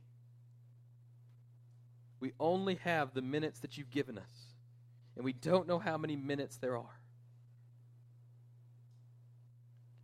[2.19, 4.53] We only have the minutes that you've given us,
[5.15, 6.99] and we don't know how many minutes there are.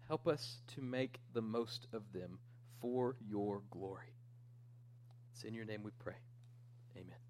[0.08, 2.40] Help us to make the most of them
[2.80, 4.14] for your glory.
[5.34, 6.16] It's in your name we pray.
[6.96, 7.25] Amen.